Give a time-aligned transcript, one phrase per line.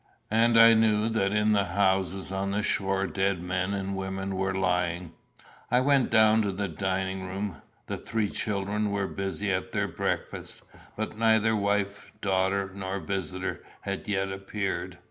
[0.31, 4.55] And I knew that in the houses on the shore dead men and women were
[4.55, 5.11] lying.
[5.69, 7.61] I went down to the dining room.
[7.85, 10.63] The three children were busy at their breakfast,
[10.97, 14.97] but neither wife, daughter, nor visitor had yet appeared.